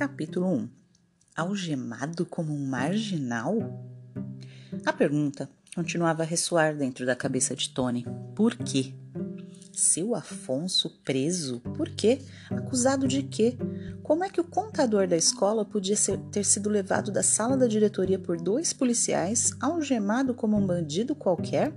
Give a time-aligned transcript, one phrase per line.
[0.00, 0.68] Capítulo 1
[1.36, 3.84] Algemado como um marginal?
[4.86, 8.06] A pergunta continuava a ressoar dentro da cabeça de Tony.
[8.34, 8.94] Por quê?
[9.74, 11.60] Seu Afonso preso?
[11.76, 12.22] Por quê?
[12.50, 13.58] Acusado de quê?
[14.02, 17.66] Como é que o contador da escola podia ser, ter sido levado da sala da
[17.66, 21.74] diretoria por dois policiais, algemado como um bandido qualquer?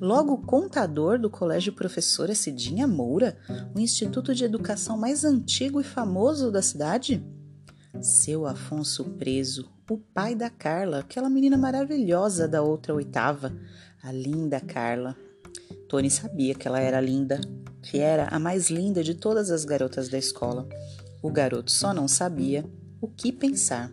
[0.00, 3.36] Logo, o contador do Colégio Professora Cidinha Moura,
[3.74, 7.20] o instituto de educação mais antigo e famoso da cidade?
[8.02, 13.52] Seu Afonso preso, o pai da Carla, aquela menina maravilhosa da outra oitava,
[14.02, 15.16] a linda Carla.
[15.88, 17.40] Tony sabia que ela era linda,
[17.82, 20.68] que era a mais linda de todas as garotas da escola.
[21.22, 22.64] O garoto só não sabia
[23.00, 23.90] o que pensar.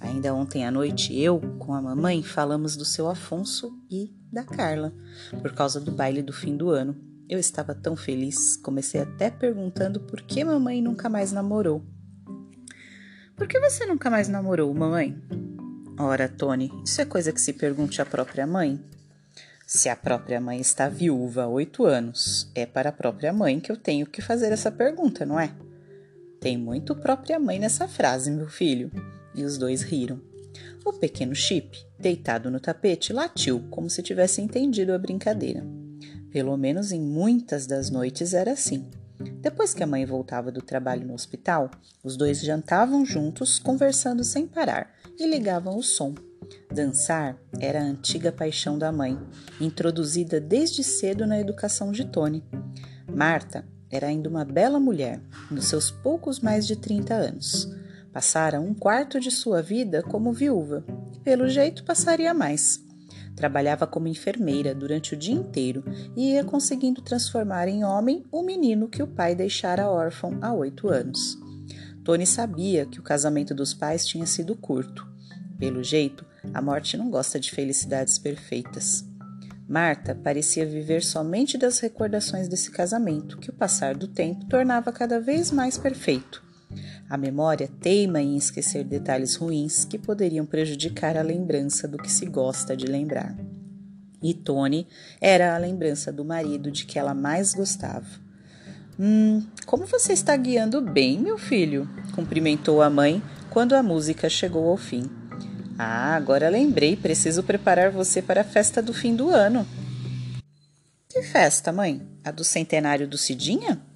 [0.00, 4.92] Ainda ontem à noite, eu, com a mamãe, falamos do seu Afonso e da Carla,
[5.40, 6.96] por causa do baile do fim do ano.
[7.28, 11.84] Eu estava tão feliz, comecei até perguntando por que mamãe nunca mais namorou.
[13.42, 15.20] Por que você nunca mais namorou, mamãe?
[15.98, 18.80] Ora, Tony, isso é coisa que se pergunte à própria mãe.
[19.66, 23.72] Se a própria mãe está viúva há oito anos, é para a própria mãe que
[23.72, 25.52] eu tenho que fazer essa pergunta, não é?
[26.38, 28.92] Tem muito própria mãe nessa frase, meu filho.
[29.34, 30.20] E os dois riram.
[30.84, 35.66] O pequeno Chip, deitado no tapete, latiu como se tivesse entendido a brincadeira.
[36.30, 38.88] Pelo menos em muitas das noites era assim.
[39.40, 41.70] Depois que a mãe voltava do trabalho no hospital,
[42.02, 46.14] os dois jantavam juntos, conversando sem parar, e ligavam o som.
[46.72, 49.18] Dançar era a antiga paixão da mãe,
[49.60, 52.44] introduzida desde cedo na educação de Tony.
[53.12, 57.68] Marta era ainda uma bela mulher, nos seus poucos mais de 30 anos.
[58.12, 60.84] Passara um quarto de sua vida como viúva
[61.14, 62.82] e, pelo jeito, passaria mais.
[63.36, 65.82] Trabalhava como enfermeira durante o dia inteiro
[66.16, 70.88] e ia conseguindo transformar em homem o menino que o pai deixara órfão há oito
[70.88, 71.38] anos.
[72.04, 75.06] Tony sabia que o casamento dos pais tinha sido curto.
[75.58, 79.04] Pelo jeito, a morte não gosta de felicidades perfeitas.
[79.68, 85.20] Marta parecia viver somente das recordações desse casamento, que o passar do tempo tornava cada
[85.20, 86.42] vez mais perfeito.
[87.12, 92.24] A memória teima em esquecer detalhes ruins que poderiam prejudicar a lembrança do que se
[92.24, 93.36] gosta de lembrar.
[94.22, 94.88] E Tony
[95.20, 98.06] era a lembrança do marido de que ela mais gostava.
[98.98, 101.86] Hum, como você está guiando bem, meu filho?
[102.14, 105.02] cumprimentou a mãe quando a música chegou ao fim.
[105.78, 109.66] Ah, agora lembrei, preciso preparar você para a festa do fim do ano.
[111.10, 112.00] Que festa, mãe?
[112.24, 113.91] A do centenário do Cidinha?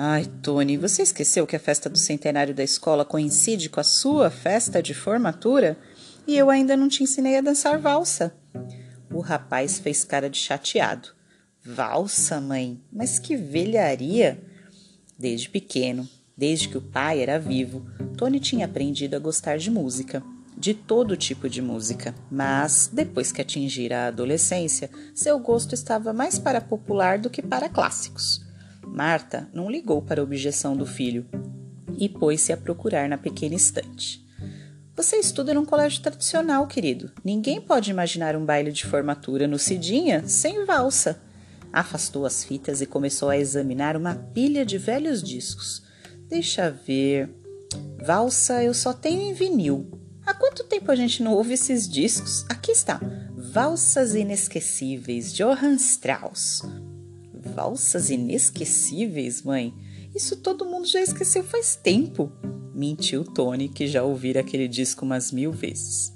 [0.00, 4.30] Ai, Tony, você esqueceu que a festa do centenário da escola coincide com a sua
[4.30, 5.76] festa de formatura?
[6.24, 8.32] E eu ainda não te ensinei a dançar valsa.
[9.12, 11.08] O rapaz fez cara de chateado.
[11.64, 12.80] Valsa, mãe?
[12.92, 14.40] Mas que velharia!
[15.18, 17.84] Desde pequeno, desde que o pai era vivo,
[18.16, 20.22] Tony tinha aprendido a gostar de música
[20.56, 26.38] de todo tipo de música, mas depois que atingira a adolescência, seu gosto estava mais
[26.38, 28.46] para popular do que para clássicos.
[28.92, 31.26] Marta não ligou para a objeção do filho
[31.98, 34.26] e pôs-se a procurar na pequena estante.
[34.96, 37.12] Você estuda num colégio tradicional, querido.
[37.24, 41.20] Ninguém pode imaginar um baile de formatura no Cidinha sem valsa.
[41.72, 45.82] Afastou as fitas e começou a examinar uma pilha de velhos discos.
[46.28, 47.30] Deixa ver.
[48.04, 49.88] Valsa eu só tenho em vinil.
[50.26, 52.44] Há quanto tempo a gente não ouve esses discos?
[52.48, 53.00] Aqui está.
[53.36, 56.62] Valsas Inesquecíveis, Johann Strauss.
[57.44, 59.74] Valsas inesquecíveis, mãe?
[60.14, 62.32] Isso todo mundo já esqueceu faz tempo.
[62.74, 66.12] Mentiu Tony, que já ouvira aquele disco umas mil vezes.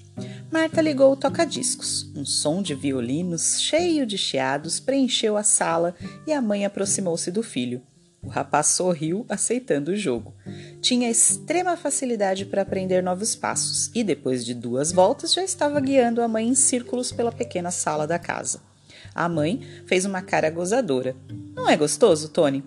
[0.51, 2.11] Marta ligou o toca-discos.
[2.15, 5.95] Um som de violinos cheio de chiados preencheu a sala
[6.27, 7.83] e a mãe aproximou-se do filho.
[8.23, 10.33] O rapaz sorriu, aceitando o jogo.
[10.81, 16.23] Tinha extrema facilidade para aprender novos passos e, depois de duas voltas, já estava guiando
[16.23, 18.61] a mãe em círculos pela pequena sala da casa.
[19.15, 21.15] A mãe fez uma cara gozadora.
[21.55, 22.65] Não é gostoso, Tony?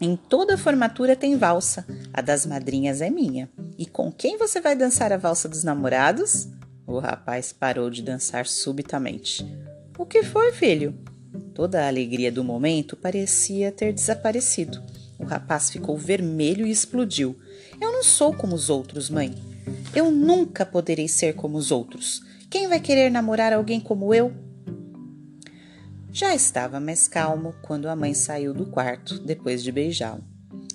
[0.00, 1.86] Em toda formatura tem valsa.
[2.12, 3.48] A das madrinhas é minha.
[3.78, 6.48] E com quem você vai dançar a valsa dos namorados?
[6.86, 9.46] O rapaz parou de dançar subitamente.
[9.98, 10.94] O que foi, filho?
[11.54, 14.82] Toda a alegria do momento parecia ter desaparecido.
[15.18, 17.36] O rapaz ficou vermelho e explodiu.
[17.80, 19.34] Eu não sou como os outros, mãe.
[19.94, 22.22] Eu nunca poderei ser como os outros.
[22.50, 24.32] Quem vai querer namorar alguém como eu?
[26.14, 30.22] Já estava mais calmo quando a mãe saiu do quarto depois de beijá-lo.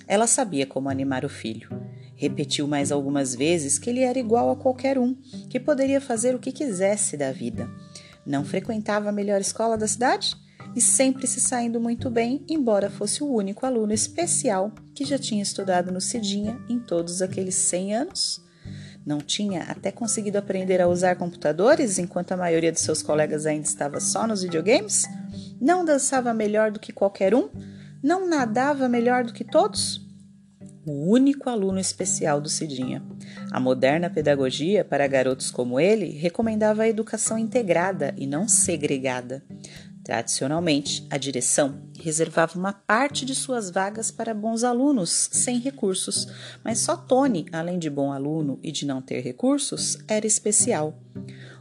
[0.06, 1.70] Ela sabia como animar o filho.
[2.14, 5.14] Repetiu mais algumas vezes que ele era igual a qualquer um,
[5.48, 7.70] que poderia fazer o que quisesse da vida.
[8.26, 10.36] Não frequentava a melhor escola da cidade?
[10.76, 15.42] e sempre se saindo muito bem, embora fosse o único aluno especial que já tinha
[15.42, 18.40] estudado no Cidinha em todos aqueles 100 anos.
[19.04, 23.66] Não tinha até conseguido aprender a usar computadores enquanto a maioria de seus colegas ainda
[23.66, 25.08] estava só nos videogames?
[25.60, 27.50] Não dançava melhor do que qualquer um?
[28.02, 30.00] Não nadava melhor do que todos?
[30.86, 33.02] O único aluno especial do Cidinha.
[33.52, 39.44] A moderna pedagogia para garotos como ele recomendava a educação integrada e não segregada.
[40.02, 46.26] Tradicionalmente, a direção reservava uma parte de suas vagas para bons alunos sem recursos,
[46.64, 50.98] mas só Tony, além de bom aluno e de não ter recursos, era especial.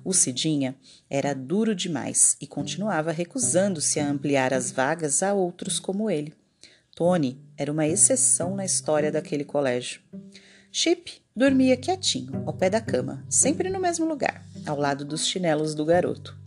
[0.03, 0.75] O Cidinha
[1.09, 6.33] era duro demais e continuava recusando-se a ampliar as vagas a outros como ele.
[6.95, 10.01] Tony era uma exceção na história daquele colégio.
[10.71, 15.73] Chip dormia quietinho, ao pé da cama, sempre no mesmo lugar, ao lado dos chinelos
[15.73, 16.37] do garoto.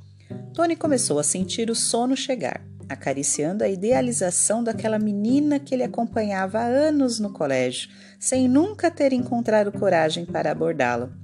[0.52, 6.58] Tony começou a sentir o sono chegar, acariciando a idealização daquela menina que ele acompanhava
[6.58, 7.88] há anos no colégio,
[8.20, 11.21] sem nunca ter encontrado coragem para abordá-la.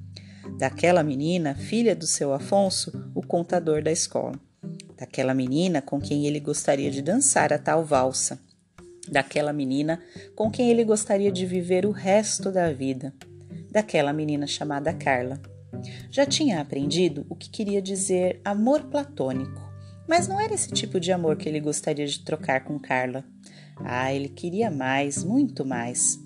[0.59, 4.39] Daquela menina, filha do seu Afonso, o contador da escola.
[4.97, 8.41] Daquela menina com quem ele gostaria de dançar a tal valsa.
[9.11, 10.01] Daquela menina
[10.35, 13.15] com quem ele gostaria de viver o resto da vida.
[13.71, 15.41] Daquela menina chamada Carla.
[16.11, 19.61] Já tinha aprendido o que queria dizer amor platônico,
[20.09, 23.25] mas não era esse tipo de amor que ele gostaria de trocar com Carla.
[23.85, 26.19] Ah, ele queria mais, muito mais.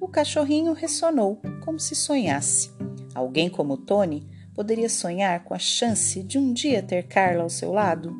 [0.00, 2.70] O cachorrinho ressonou, como se sonhasse.
[3.14, 7.72] Alguém como Tony poderia sonhar com a chance de um dia ter Carla ao seu
[7.72, 8.14] lado?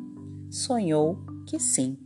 [0.49, 1.97] Sonhou que sim.